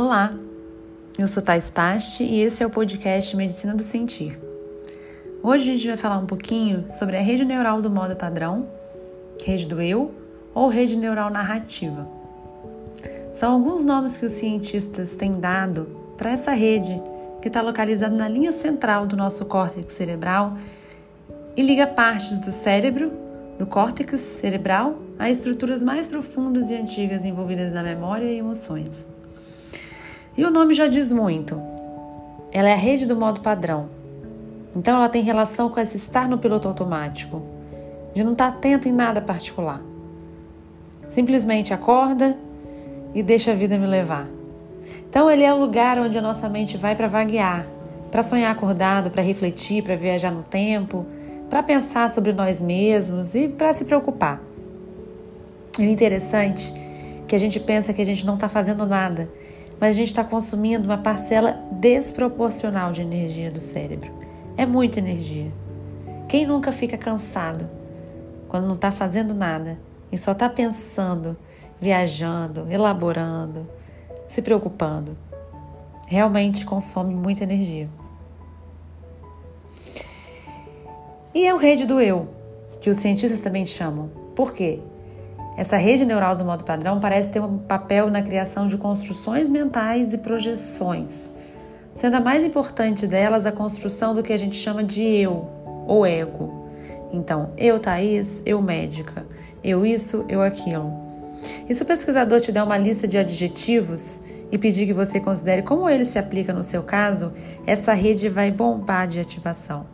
Olá, 0.00 0.32
eu 1.18 1.26
sou 1.26 1.42
Thais 1.42 1.70
Pasti 1.70 2.22
e 2.22 2.40
esse 2.40 2.62
é 2.62 2.66
o 2.68 2.70
podcast 2.70 3.36
Medicina 3.36 3.74
do 3.74 3.82
Sentir. 3.82 4.38
Hoje 5.42 5.72
a 5.72 5.74
gente 5.74 5.88
vai 5.88 5.96
falar 5.96 6.18
um 6.18 6.24
pouquinho 6.24 6.86
sobre 6.92 7.16
a 7.16 7.20
rede 7.20 7.44
neural 7.44 7.82
do 7.82 7.90
modo 7.90 8.14
padrão, 8.14 8.68
rede 9.44 9.66
do 9.66 9.82
eu 9.82 10.14
ou 10.54 10.68
rede 10.68 10.94
neural 10.94 11.30
narrativa. 11.30 12.06
São 13.34 13.54
alguns 13.54 13.84
nomes 13.84 14.16
que 14.16 14.24
os 14.24 14.34
cientistas 14.34 15.16
têm 15.16 15.32
dado 15.32 15.88
para 16.16 16.30
essa 16.30 16.52
rede 16.52 17.02
que 17.42 17.48
está 17.48 17.60
localizada 17.60 18.14
na 18.14 18.28
linha 18.28 18.52
central 18.52 19.04
do 19.04 19.16
nosso 19.16 19.44
córtex 19.46 19.94
cerebral 19.94 20.56
e 21.56 21.60
liga 21.60 21.88
partes 21.88 22.38
do 22.38 22.52
cérebro, 22.52 23.10
do 23.58 23.66
córtex 23.66 24.20
cerebral, 24.20 24.96
a 25.18 25.28
estruturas 25.28 25.82
mais 25.82 26.06
profundas 26.06 26.70
e 26.70 26.76
antigas 26.76 27.24
envolvidas 27.24 27.72
na 27.72 27.82
memória 27.82 28.26
e 28.26 28.38
emoções. 28.38 29.17
E 30.38 30.44
o 30.44 30.52
nome 30.52 30.72
já 30.72 30.86
diz 30.86 31.10
muito. 31.10 31.60
Ela 32.52 32.68
é 32.68 32.72
a 32.72 32.76
rede 32.76 33.04
do 33.06 33.16
modo 33.16 33.40
padrão. 33.40 33.88
Então 34.76 34.94
ela 34.94 35.08
tem 35.08 35.20
relação 35.20 35.68
com 35.68 35.80
esse 35.80 35.96
estar 35.96 36.28
no 36.28 36.38
piloto 36.38 36.68
automático, 36.68 37.42
de 38.14 38.22
não 38.22 38.34
estar 38.34 38.46
atento 38.46 38.86
em 38.86 38.92
nada 38.92 39.20
particular. 39.20 39.82
Simplesmente 41.08 41.74
acorda 41.74 42.38
e 43.12 43.20
deixa 43.20 43.50
a 43.50 43.54
vida 43.56 43.76
me 43.76 43.86
levar. 43.88 44.28
Então 45.10 45.28
ele 45.28 45.42
é 45.42 45.52
o 45.52 45.58
lugar 45.58 45.98
onde 45.98 46.16
a 46.16 46.22
nossa 46.22 46.48
mente 46.48 46.76
vai 46.76 46.94
para 46.94 47.08
vaguear, 47.08 47.66
para 48.08 48.22
sonhar 48.22 48.52
acordado, 48.52 49.10
para 49.10 49.22
refletir, 49.22 49.82
para 49.82 49.96
viajar 49.96 50.30
no 50.30 50.44
tempo, 50.44 51.04
para 51.50 51.64
pensar 51.64 52.10
sobre 52.10 52.32
nós 52.32 52.60
mesmos 52.60 53.34
e 53.34 53.48
para 53.48 53.72
se 53.72 53.84
preocupar. 53.84 54.40
E 55.80 55.82
o 55.82 55.90
interessante 55.90 56.72
é 56.72 57.26
que 57.26 57.34
a 57.34 57.40
gente 57.40 57.58
pensa 57.58 57.92
que 57.92 58.00
a 58.00 58.06
gente 58.06 58.24
não 58.24 58.34
está 58.34 58.48
fazendo 58.48 58.86
nada 58.86 59.28
mas 59.80 59.90
a 59.90 59.98
gente 59.98 60.08
está 60.08 60.24
consumindo 60.24 60.88
uma 60.88 60.98
parcela 60.98 61.52
desproporcional 61.72 62.92
de 62.92 63.00
energia 63.02 63.50
do 63.50 63.60
cérebro. 63.60 64.10
É 64.56 64.66
muita 64.66 64.98
energia. 64.98 65.52
Quem 66.28 66.46
nunca 66.46 66.72
fica 66.72 66.98
cansado 66.98 67.68
quando 68.48 68.66
não 68.66 68.74
está 68.74 68.90
fazendo 68.90 69.34
nada 69.34 69.78
e 70.10 70.18
só 70.18 70.32
está 70.32 70.48
pensando, 70.48 71.36
viajando, 71.80 72.66
elaborando, 72.70 73.66
se 74.28 74.42
preocupando? 74.42 75.16
Realmente 76.06 76.66
consome 76.66 77.14
muita 77.14 77.44
energia. 77.44 77.88
E 81.34 81.46
é 81.46 81.54
o 81.54 81.58
rede 81.58 81.86
do 81.86 82.00
eu, 82.00 82.28
que 82.80 82.90
os 82.90 82.96
cientistas 82.96 83.40
também 83.40 83.64
chamam. 83.64 84.10
Por 84.34 84.52
quê? 84.52 84.80
Essa 85.58 85.76
rede 85.76 86.04
neural 86.04 86.36
do 86.36 86.44
modo 86.44 86.62
padrão 86.62 87.00
parece 87.00 87.30
ter 87.30 87.40
um 87.40 87.58
papel 87.58 88.08
na 88.10 88.22
criação 88.22 88.68
de 88.68 88.78
construções 88.78 89.50
mentais 89.50 90.14
e 90.14 90.18
projeções, 90.18 91.32
sendo 91.96 92.14
a 92.14 92.20
mais 92.20 92.44
importante 92.44 93.08
delas 93.08 93.44
a 93.44 93.50
construção 93.50 94.14
do 94.14 94.22
que 94.22 94.32
a 94.32 94.36
gente 94.36 94.54
chama 94.54 94.84
de 94.84 95.02
eu 95.02 95.50
ou 95.84 96.06
ego. 96.06 96.70
Então, 97.12 97.50
eu 97.56 97.80
Thaís, 97.80 98.40
eu 98.46 98.62
médica, 98.62 99.26
eu 99.64 99.84
isso, 99.84 100.24
eu 100.28 100.42
aquilo. 100.42 100.92
E 101.68 101.74
se 101.74 101.82
o 101.82 101.86
pesquisador 101.86 102.40
te 102.40 102.52
der 102.52 102.62
uma 102.62 102.78
lista 102.78 103.08
de 103.08 103.18
adjetivos 103.18 104.20
e 104.52 104.56
pedir 104.56 104.86
que 104.86 104.94
você 104.94 105.18
considere 105.18 105.62
como 105.62 105.90
ele 105.90 106.04
se 106.04 106.20
aplica 106.20 106.52
no 106.52 106.62
seu 106.62 106.84
caso, 106.84 107.32
essa 107.66 107.92
rede 107.94 108.28
vai 108.28 108.52
bombar 108.52 109.08
de 109.08 109.18
ativação. 109.18 109.86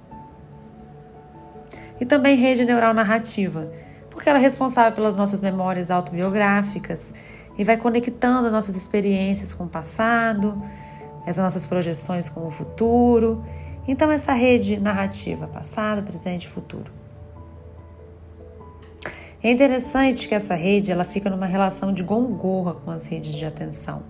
E 1.98 2.04
também 2.04 2.36
rede 2.36 2.66
neural 2.66 2.92
narrativa 2.92 3.70
porque 4.14 4.28
ela 4.28 4.38
é 4.38 4.42
responsável 4.42 4.92
pelas 4.92 5.16
nossas 5.16 5.40
memórias 5.40 5.90
autobiográficas 5.90 7.12
e 7.58 7.64
vai 7.64 7.76
conectando 7.76 8.50
nossas 8.50 8.76
experiências 8.76 9.52
com 9.52 9.64
o 9.64 9.68
passado, 9.68 10.60
as 11.26 11.36
nossas 11.36 11.66
projeções 11.66 12.30
com 12.30 12.46
o 12.46 12.50
futuro. 12.50 13.44
Então, 13.86 14.10
essa 14.10 14.32
rede 14.32 14.78
narrativa, 14.78 15.46
passado, 15.46 16.02
presente 16.02 16.44
e 16.44 16.48
futuro. 16.48 16.90
É 19.42 19.50
interessante 19.50 20.26
que 20.26 20.34
essa 20.34 20.54
rede 20.54 20.90
ela 20.90 21.04
fica 21.04 21.28
numa 21.28 21.46
relação 21.46 21.92
de 21.92 22.02
gongorra 22.02 22.74
com 22.74 22.90
as 22.90 23.06
redes 23.06 23.34
de 23.34 23.44
atenção. 23.44 24.02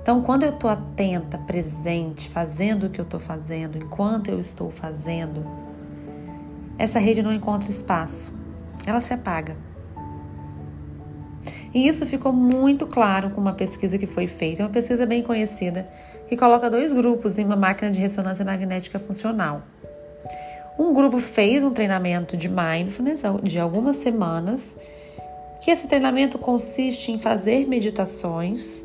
Então, 0.00 0.22
quando 0.22 0.44
eu 0.44 0.50
estou 0.50 0.70
atenta, 0.70 1.36
presente, 1.36 2.28
fazendo 2.28 2.86
o 2.86 2.90
que 2.90 3.00
eu 3.00 3.04
estou 3.04 3.18
fazendo, 3.18 3.76
enquanto 3.76 4.28
eu 4.28 4.38
estou 4.38 4.70
fazendo, 4.70 5.44
essa 6.78 6.98
rede 7.00 7.22
não 7.22 7.32
encontra 7.32 7.68
espaço 7.68 8.37
ela 8.86 9.00
se 9.00 9.12
apaga. 9.12 9.56
E 11.74 11.86
isso 11.86 12.06
ficou 12.06 12.32
muito 12.32 12.86
claro 12.86 13.30
com 13.30 13.40
uma 13.40 13.52
pesquisa 13.52 13.98
que 13.98 14.06
foi 14.06 14.26
feita, 14.26 14.62
uma 14.62 14.70
pesquisa 14.70 15.04
bem 15.04 15.22
conhecida, 15.22 15.88
que 16.28 16.36
coloca 16.36 16.70
dois 16.70 16.92
grupos 16.92 17.38
em 17.38 17.44
uma 17.44 17.56
máquina 17.56 17.90
de 17.90 18.00
ressonância 18.00 18.44
magnética 18.44 18.98
funcional. 18.98 19.62
Um 20.78 20.92
grupo 20.92 21.18
fez 21.18 21.62
um 21.62 21.70
treinamento 21.70 22.36
de 22.36 22.48
mindfulness 22.48 23.22
de 23.42 23.58
algumas 23.58 23.96
semanas, 23.96 24.76
que 25.60 25.70
esse 25.70 25.86
treinamento 25.86 26.38
consiste 26.38 27.12
em 27.12 27.18
fazer 27.18 27.68
meditações, 27.68 28.84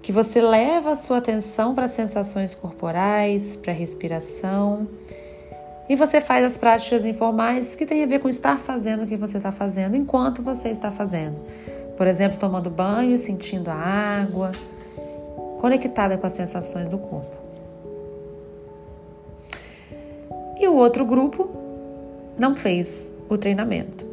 que 0.00 0.12
você 0.12 0.40
leva 0.40 0.92
a 0.92 0.96
sua 0.96 1.18
atenção 1.18 1.74
para 1.74 1.88
sensações 1.88 2.54
corporais, 2.54 3.56
para 3.56 3.72
a 3.72 3.74
respiração, 3.74 4.88
e 5.88 5.94
você 5.94 6.20
faz 6.20 6.44
as 6.44 6.56
práticas 6.56 7.04
informais 7.04 7.74
que 7.74 7.86
têm 7.86 8.02
a 8.02 8.06
ver 8.06 8.18
com 8.18 8.28
estar 8.28 8.58
fazendo 8.58 9.04
o 9.04 9.06
que 9.06 9.16
você 9.16 9.36
está 9.36 9.52
fazendo 9.52 9.96
enquanto 9.96 10.42
você 10.42 10.68
está 10.68 10.90
fazendo. 10.90 11.36
Por 11.96 12.06
exemplo, 12.06 12.38
tomando 12.38 12.68
banho, 12.68 13.16
sentindo 13.16 13.70
a 13.70 13.74
água, 13.74 14.52
conectada 15.58 16.18
com 16.18 16.26
as 16.26 16.32
sensações 16.32 16.88
do 16.88 16.98
corpo. 16.98 17.36
E 20.58 20.66
o 20.66 20.74
outro 20.74 21.04
grupo 21.04 21.48
não 22.38 22.56
fez 22.56 23.10
o 23.28 23.38
treinamento. 23.38 24.04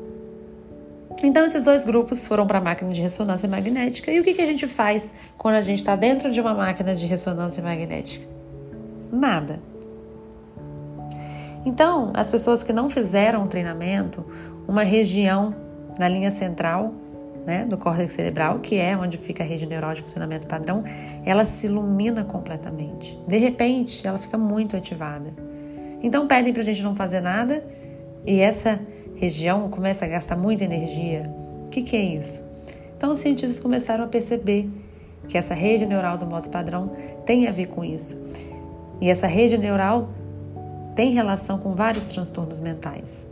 Então, 1.21 1.45
esses 1.45 1.63
dois 1.63 1.85
grupos 1.85 2.27
foram 2.27 2.45
para 2.45 2.57
a 2.57 2.61
máquina 2.61 2.91
de 2.91 3.01
ressonância 3.01 3.47
magnética. 3.47 4.11
E 4.11 4.19
o 4.19 4.23
que, 4.23 4.33
que 4.33 4.41
a 4.41 4.45
gente 4.45 4.67
faz 4.67 5.15
quando 5.37 5.55
a 5.55 5.61
gente 5.61 5.79
está 5.79 5.95
dentro 5.95 6.29
de 6.31 6.41
uma 6.41 6.53
máquina 6.53 6.93
de 6.93 7.05
ressonância 7.05 7.63
magnética? 7.63 8.27
Nada. 9.11 9.59
Então, 11.65 12.11
as 12.13 12.29
pessoas 12.29 12.63
que 12.63 12.73
não 12.73 12.89
fizeram 12.89 13.43
o 13.43 13.47
treinamento, 13.47 14.25
uma 14.67 14.83
região 14.83 15.55
na 15.97 16.07
linha 16.07 16.31
central 16.31 16.93
né, 17.45 17.65
do 17.65 17.77
córtex 17.77 18.13
cerebral, 18.13 18.59
que 18.59 18.77
é 18.77 18.95
onde 18.97 19.17
fica 19.17 19.43
a 19.43 19.45
rede 19.45 19.65
neural 19.65 19.93
de 19.93 20.01
funcionamento 20.01 20.47
padrão, 20.47 20.83
ela 21.25 21.45
se 21.45 21.67
ilumina 21.67 22.23
completamente. 22.23 23.19
De 23.27 23.37
repente, 23.37 24.05
ela 24.05 24.17
fica 24.17 24.37
muito 24.37 24.75
ativada. 24.75 25.33
Então, 26.01 26.27
pedem 26.27 26.53
para 26.53 26.61
a 26.61 26.65
gente 26.65 26.81
não 26.81 26.95
fazer 26.95 27.21
nada 27.21 27.63
e 28.25 28.39
essa 28.39 28.79
região 29.15 29.69
começa 29.69 30.05
a 30.05 30.07
gastar 30.07 30.35
muita 30.35 30.63
energia. 30.63 31.29
O 31.65 31.69
que, 31.69 31.81
que 31.81 31.95
é 31.95 32.01
isso? 32.01 32.43
Então, 32.97 33.11
os 33.11 33.19
cientistas 33.19 33.59
começaram 33.59 34.03
a 34.03 34.07
perceber 34.07 34.69
que 35.27 35.37
essa 35.37 35.53
rede 35.53 35.85
neural 35.85 36.17
do 36.17 36.25
modo 36.25 36.49
padrão 36.49 36.91
tem 37.25 37.47
a 37.47 37.51
ver 37.51 37.67
com 37.67 37.83
isso. 37.83 38.21
E 39.01 39.09
essa 39.09 39.27
rede 39.27 39.57
neural 39.57 40.09
tem 40.95 41.11
relação 41.11 41.57
com 41.57 41.73
vários 41.73 42.07
transtornos 42.07 42.59
mentais. 42.59 43.27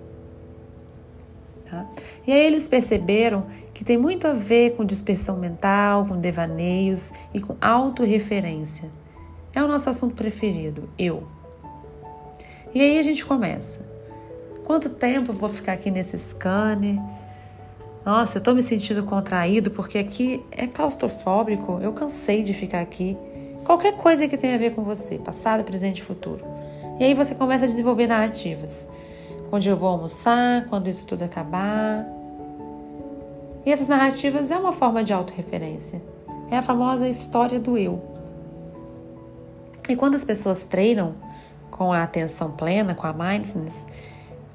Tá? 1.69 1.85
E 2.27 2.31
aí 2.31 2.45
eles 2.45 2.67
perceberam 2.67 3.45
que 3.73 3.85
tem 3.85 3.97
muito 3.97 4.27
a 4.27 4.33
ver 4.33 4.75
com 4.75 4.83
dispersão 4.83 5.37
mental, 5.37 6.05
com 6.05 6.19
devaneios 6.19 7.11
e 7.33 7.39
com 7.39 7.55
autorreferência. 7.61 8.91
É 9.53 9.63
o 9.63 9.67
nosso 9.67 9.89
assunto 9.89 10.15
preferido, 10.15 10.89
eu. 10.97 11.23
E 12.73 12.81
aí 12.81 12.99
a 12.99 13.03
gente 13.03 13.25
começa. 13.25 13.85
Quanto 14.65 14.89
tempo 14.89 15.31
eu 15.31 15.35
vou 15.35 15.49
ficar 15.49 15.73
aqui 15.73 15.91
nesse 15.91 16.17
scanner? 16.17 16.97
Nossa, 18.05 18.37
eu 18.37 18.39
estou 18.39 18.55
me 18.55 18.63
sentindo 18.63 19.03
contraído 19.03 19.69
porque 19.71 19.97
aqui 19.97 20.43
é 20.51 20.65
claustrofóbico, 20.65 21.79
eu 21.81 21.93
cansei 21.93 22.41
de 22.43 22.53
ficar 22.53 22.81
aqui. 22.81 23.17
Qualquer 23.65 23.95
coisa 23.95 24.27
que 24.27 24.37
tenha 24.37 24.55
a 24.55 24.57
ver 24.57 24.73
com 24.73 24.83
você, 24.83 25.19
passado, 25.19 25.63
presente 25.63 25.99
e 25.99 26.01
futuro. 26.01 26.43
E 26.99 27.03
aí 27.03 27.13
você 27.13 27.35
começa 27.35 27.65
a 27.65 27.67
desenvolver 27.67 28.07
narrativas. 28.07 28.89
Onde 29.51 29.69
eu 29.69 29.75
vou 29.75 29.89
almoçar, 29.89 30.65
quando 30.69 30.87
isso 30.87 31.05
tudo 31.05 31.23
acabar. 31.23 32.05
E 33.65 33.71
essas 33.71 33.87
narrativas 33.87 34.49
é 34.49 34.57
uma 34.57 34.71
forma 34.71 35.03
de 35.03 35.13
autorreferência. 35.13 36.01
É 36.49 36.57
a 36.57 36.61
famosa 36.61 37.07
história 37.07 37.59
do 37.59 37.77
eu. 37.77 38.01
E 39.89 39.95
quando 39.95 40.15
as 40.15 40.23
pessoas 40.23 40.63
treinam 40.63 41.15
com 41.69 41.91
a 41.91 42.03
atenção 42.03 42.51
plena, 42.51 42.93
com 42.95 43.07
a 43.07 43.13
mindfulness, 43.13 43.87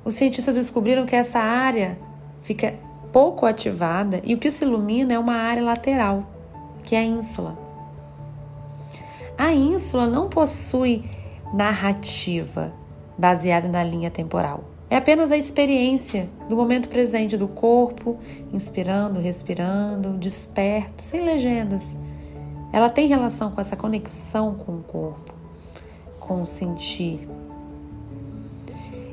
os 0.04 0.14
cientistas 0.14 0.54
descobriram 0.54 1.04
que 1.04 1.16
essa 1.16 1.38
área 1.38 1.98
fica 2.42 2.74
pouco 3.12 3.46
ativada 3.46 4.20
e 4.24 4.34
o 4.34 4.38
que 4.38 4.50
se 4.50 4.64
ilumina 4.64 5.14
é 5.14 5.18
uma 5.18 5.34
área 5.34 5.62
lateral, 5.62 6.24
que 6.84 6.94
é 6.94 7.00
a 7.00 7.04
ínsula. 7.04 7.58
A 9.36 9.52
ínsula 9.52 10.06
não 10.06 10.28
possui 10.28 11.04
narrativa 11.52 12.72
baseada 13.18 13.68
na 13.68 13.82
linha 13.82 14.10
temporal. 14.10 14.64
É 14.88 14.96
apenas 14.96 15.32
a 15.32 15.36
experiência 15.36 16.28
do 16.48 16.56
momento 16.56 16.88
presente 16.88 17.36
do 17.36 17.48
corpo, 17.48 18.18
inspirando, 18.52 19.18
respirando, 19.18 20.16
desperto, 20.16 21.02
sem 21.02 21.24
legendas. 21.24 21.96
ela 22.72 22.90
tem 22.90 23.08
relação 23.08 23.50
com 23.50 23.60
essa 23.60 23.76
conexão 23.76 24.54
com 24.54 24.76
o 24.76 24.82
corpo, 24.82 25.34
com 26.20 26.42
o 26.42 26.46
sentir. 26.46 27.26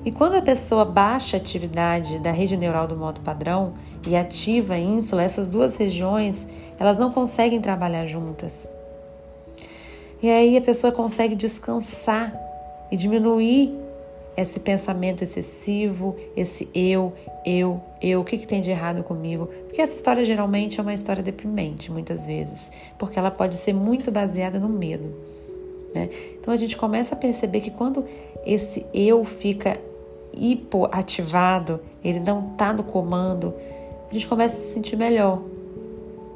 E 0.06 0.12
quando 0.12 0.35
a 0.35 0.41
pessoa 0.41 0.83
baixa 0.83 1.38
a 1.38 1.39
atividade 1.39 2.19
da 2.19 2.30
rede 2.30 2.57
neural 2.57 2.88
do 2.88 2.95
modo 2.95 3.21
padrão 3.21 3.74
e 4.06 4.18
ativa 4.18 4.74
a 4.74 4.80
ínsula, 4.80 5.24
essas 5.24 5.50
duas 5.50 5.77
regiões, 5.77 6.45
elas 6.77 6.97
não 6.97 7.09
conseguem 7.09 7.62
trabalhar 7.62 8.06
juntas. 8.06 8.69
E 10.23 10.29
aí 10.31 10.55
a 10.55 10.61
pessoa 10.61 10.93
consegue 10.93 11.35
descansar 11.35 12.33
e 12.89 12.95
diminuir 12.95 13.77
esse 14.37 14.57
pensamento 14.57 15.21
excessivo, 15.21 16.15
esse 16.33 16.69
eu, 16.73 17.11
eu, 17.45 17.81
eu, 18.01 18.21
o 18.21 18.23
que, 18.23 18.37
que 18.37 18.47
tem 18.47 18.61
de 18.61 18.71
errado 18.71 19.03
comigo? 19.03 19.47
Porque 19.67 19.81
essa 19.81 19.93
história 19.93 20.23
geralmente 20.23 20.79
é 20.79 20.81
uma 20.81 20.93
história 20.93 21.21
deprimente, 21.21 21.91
muitas 21.91 22.25
vezes, 22.25 22.71
porque 22.97 23.19
ela 23.19 23.29
pode 23.29 23.55
ser 23.55 23.73
muito 23.73 24.11
baseada 24.11 24.57
no 24.57 24.69
medo. 24.69 25.13
Né? 25.93 26.09
Então 26.39 26.53
a 26.53 26.57
gente 26.57 26.77
começa 26.77 27.15
a 27.15 27.17
perceber 27.17 27.59
que 27.59 27.69
quando 27.69 28.05
esse 28.45 28.85
eu 28.93 29.25
fica 29.25 29.77
hipoativado, 30.31 31.81
ele 32.01 32.21
não 32.21 32.53
está 32.53 32.71
no 32.71 32.85
comando, 32.85 33.53
a 34.09 34.13
gente 34.13 34.25
começa 34.25 34.55
a 34.55 34.61
se 34.61 34.71
sentir 34.71 34.95
melhor. 34.95 35.41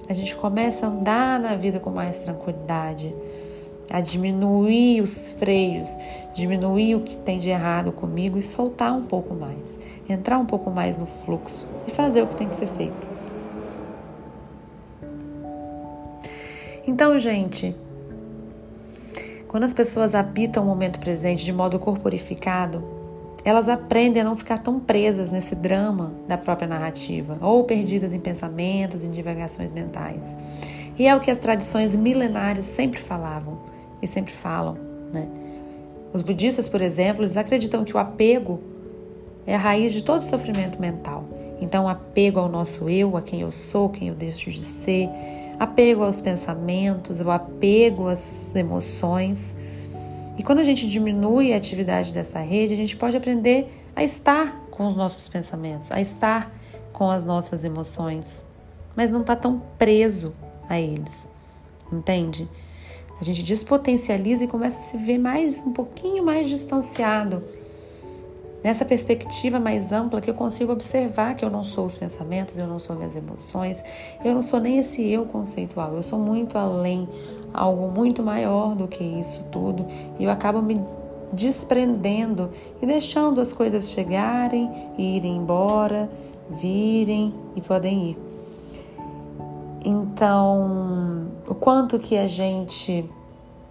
A 0.09 0.13
gente 0.13 0.35
começa 0.35 0.85
a 0.85 0.89
andar 0.89 1.39
na 1.39 1.55
vida 1.55 1.79
com 1.79 1.89
mais 1.89 2.17
tranquilidade 2.17 3.15
a 3.91 4.01
diminuir 4.01 5.01
os 5.01 5.29
freios, 5.29 5.97
diminuir 6.33 6.95
o 6.95 7.01
que 7.01 7.15
tem 7.15 7.39
de 7.39 7.49
errado 7.49 7.91
comigo 7.91 8.37
e 8.37 8.43
soltar 8.43 8.93
um 8.93 9.03
pouco 9.03 9.33
mais, 9.33 9.79
entrar 10.09 10.37
um 10.37 10.45
pouco 10.45 10.69
mais 10.69 10.97
no 10.97 11.05
fluxo 11.05 11.65
e 11.87 11.91
fazer 11.91 12.21
o 12.21 12.27
que 12.27 12.35
tem 12.35 12.47
que 12.47 12.55
ser 12.55 12.67
feito. 12.67 13.07
Então, 16.85 17.17
gente, 17.19 17.75
quando 19.47 19.63
as 19.63 19.73
pessoas 19.73 20.15
habitam 20.15 20.63
o 20.63 20.65
momento 20.65 20.99
presente 20.99 21.43
de 21.43 21.51
modo 21.51 21.79
corporificado, 21.79 22.83
elas 23.43 23.69
aprendem 23.69 24.21
a 24.21 24.25
não 24.25 24.35
ficar 24.35 24.59
tão 24.59 24.79
presas 24.79 25.31
nesse 25.31 25.55
drama 25.55 26.13
da 26.27 26.37
própria 26.37 26.67
narrativa 26.67 27.37
ou 27.41 27.63
perdidas 27.63 28.13
em 28.13 28.19
pensamentos 28.19 29.03
e 29.03 29.07
divagações 29.07 29.71
mentais. 29.71 30.35
E 30.99 31.07
é 31.07 31.15
o 31.15 31.19
que 31.21 31.31
as 31.31 31.39
tradições 31.39 31.95
milenares 31.95 32.65
sempre 32.65 32.99
falavam 32.99 33.57
e 34.01 34.07
sempre 34.07 34.33
falam, 34.33 34.77
né? 35.11 35.27
Os 36.13 36.21
budistas, 36.21 36.69
por 36.69 36.81
exemplo, 36.81 37.21
eles 37.21 37.38
acreditam 37.38 37.83
que 37.83 37.95
o 37.95 37.97
apego 37.99 38.61
é 39.45 39.55
a 39.55 39.57
raiz 39.57 39.94
de 39.94 40.03
todo 40.03 40.21
sofrimento 40.21 40.79
mental. 40.79 41.25
Então, 41.59 41.85
o 41.85 41.88
apego 41.88 42.39
ao 42.39 42.49
nosso 42.49 42.89
eu, 42.89 43.17
a 43.17 43.21
quem 43.21 43.41
eu 43.41 43.51
sou, 43.51 43.89
quem 43.89 44.09
eu 44.09 44.15
deixo 44.15 44.51
de 44.51 44.63
ser, 44.63 45.09
apego 45.59 46.03
aos 46.03 46.21
pensamentos, 46.21 47.19
o 47.19 47.29
apego 47.31 48.07
às 48.07 48.53
emoções. 48.55 49.55
E 50.38 50.44
quando 50.44 50.59
a 50.59 50.63
gente 50.63 50.88
diminui 50.88 51.53
a 51.53 51.57
atividade 51.57 52.13
dessa 52.13 52.39
rede, 52.39 52.73
a 52.73 52.77
gente 52.77 52.95
pode 52.95 53.17
aprender 53.17 53.67
a 53.95 54.03
estar 54.03 54.67
com 54.69 54.88
os 54.88 54.95
nossos 54.95 55.27
pensamentos, 55.27 55.91
a 55.91 55.99
estar 55.99 56.51
com 56.94 57.09
as 57.09 57.23
nossas 57.23 57.63
emoções, 57.63 58.45
mas 58.95 59.09
não 59.09 59.21
está 59.21 59.35
tão 59.35 59.61
preso 59.77 60.33
a 60.69 60.79
eles, 60.79 61.27
entende? 61.91 62.47
A 63.19 63.23
gente 63.23 63.41
despotencializa 63.41 64.43
e 64.43 64.47
começa 64.47 64.79
a 64.79 64.83
se 64.83 64.97
ver 64.97 65.17
mais 65.17 65.65
um 65.65 65.73
pouquinho 65.73 66.23
mais 66.23 66.47
distanciado. 66.47 67.43
Nessa 68.63 68.85
perspectiva 68.85 69.59
mais 69.59 69.91
ampla 69.91 70.19
que 70.21 70.29
eu 70.29 70.33
consigo 70.33 70.71
observar 70.71 71.35
que 71.35 71.43
eu 71.43 71.49
não 71.49 71.63
sou 71.63 71.85
os 71.85 71.95
pensamentos, 71.95 72.57
eu 72.57 72.67
não 72.67 72.79
sou 72.79 72.95
minhas 72.95 73.15
emoções, 73.15 73.83
eu 74.23 74.33
não 74.33 74.41
sou 74.41 74.59
nem 74.59 74.79
esse 74.79 75.07
eu 75.09 75.25
conceitual, 75.25 75.93
eu 75.93 76.03
sou 76.03 76.19
muito 76.19 76.57
além, 76.57 77.07
algo 77.53 77.87
muito 77.87 78.21
maior 78.21 78.75
do 78.75 78.87
que 78.87 79.03
isso 79.03 79.43
tudo, 79.51 79.85
e 80.19 80.23
eu 80.23 80.29
acabo 80.29 80.61
me 80.61 80.79
desprendendo 81.31 82.49
e 82.81 82.85
deixando 82.85 83.41
as 83.41 83.53
coisas 83.53 83.91
chegarem 83.91 84.69
irem 84.97 85.37
embora, 85.37 86.09
virem 86.49 87.33
e 87.55 87.61
podem 87.61 88.11
ir. 88.11 88.26
Então, 89.89 91.31
o 91.47 91.55
quanto 91.55 91.97
que 91.97 92.17
a 92.17 92.27
gente 92.27 93.09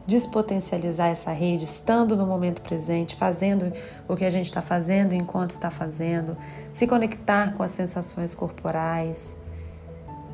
despotencializar 0.07 1.09
essa 1.09 1.31
rede, 1.31 1.65
estando 1.65 2.17
no 2.17 2.27
momento 2.27 2.63
presente, 2.63 3.15
fazendo 3.15 3.71
o 4.09 4.17
que 4.17 4.25
a 4.25 4.31
gente 4.31 4.47
está 4.47 4.63
fazendo 4.63 5.13
enquanto 5.13 5.51
está 5.51 5.71
fazendo, 5.71 6.35
se 6.73 6.87
conectar 6.87 7.53
com 7.53 7.63
as 7.63 7.73
sensações 7.73 8.35
corporais, 8.35 9.37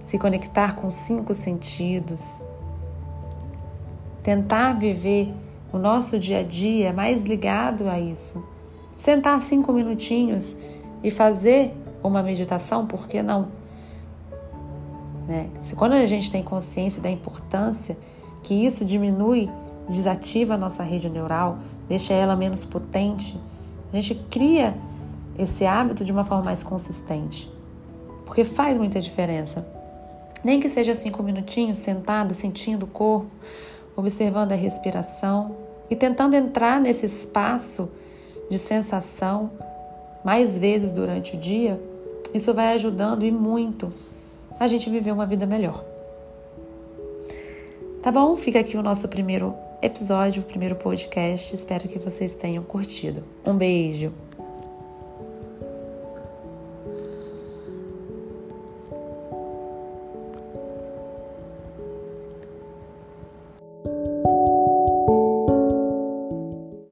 se 0.07 0.21
conectar 0.21 0.77
com 0.77 0.89
cinco 0.93 1.35
sentidos, 1.35 2.45
tentar 4.23 4.75
viver 4.75 5.35
o 5.73 5.79
nosso 5.79 6.17
dia 6.17 6.39
a 6.39 6.43
dia 6.45 6.93
mais 6.93 7.25
ligado 7.25 7.89
a 7.89 7.99
isso. 7.99 8.41
Sentar 8.97 9.41
cinco 9.41 9.73
minutinhos 9.73 10.57
e 11.03 11.11
fazer 11.11 11.75
uma 12.05 12.23
meditação, 12.23 12.87
por 12.87 13.09
que 13.09 13.21
não? 13.21 13.62
Né? 15.27 15.49
Quando 15.77 15.93
a 15.93 16.07
gente 16.07 16.31
tem 16.31 16.43
consciência 16.43 17.01
da 17.01 17.11
importância 17.11 17.97
que 18.43 18.55
isso 18.55 18.85
diminui, 18.85 19.49
desativa 19.89 20.55
a 20.55 20.59
nossa 20.59 20.83
rede 20.83 21.09
neural, 21.09 21.59
deixa 21.89 22.13
ela 22.13 22.37
menos 22.37 22.65
potente, 22.65 23.39
a 23.93 23.97
gente 23.97 24.15
cria 24.31 24.77
esse 25.39 25.65
hábito 25.65 26.05
de 26.05 26.13
uma 26.13 26.25
forma 26.25 26.45
mais 26.45 26.63
consistente, 26.63 27.51
porque 28.25 28.45
faz 28.45 28.79
muita 28.79 29.01
diferença. 29.01 29.67
Nem 30.45 30.59
que 30.59 30.69
seja 30.69 30.95
cinco 30.95 31.23
minutinhos 31.23 31.79
sentado, 31.79 32.35
sentindo 32.35 32.85
o 32.85 32.89
corpo, 32.89 33.31
observando 33.95 34.53
a 34.53 34.57
respiração 34.57 35.57
e 35.89 35.95
tentando 35.95 36.35
entrar 36.35 36.81
nesse 36.81 37.07
espaço 37.07 37.91
de 38.51 38.59
sensação 38.59 39.51
mais 40.25 40.59
vezes 40.59 40.93
durante 40.93 41.37
o 41.37 41.39
dia, 41.39 41.81
isso 42.35 42.53
vai 42.55 42.73
ajudando 42.73 43.25
e 43.25 43.31
muito 43.31 43.93
a 44.63 44.69
gente 44.69 44.89
viver 44.89 45.13
uma 45.13 45.27
vida 45.27 45.45
melhor. 45.45 45.85
Tá 48.03 48.11
bom? 48.11 48.37
Fica 48.37 48.61
aqui 48.61 48.77
o 48.77 48.83
nosso 48.83 49.09
primeiro 49.09 49.55
episódio, 49.81 50.43
o 50.43 50.45
primeiro 50.45 50.77
podcast. 50.77 51.55
Espero 51.55 51.89
que 51.89 51.99
vocês 51.99 52.35
tenham 52.35 52.63
curtido. 52.63 53.25
Um 53.45 53.57
beijo! 53.57 54.13